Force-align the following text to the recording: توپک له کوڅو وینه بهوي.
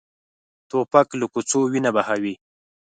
توپک 0.69 1.07
له 1.19 1.25
کوڅو 1.33 1.59
وینه 1.71 1.91
بهوي. 1.95 2.33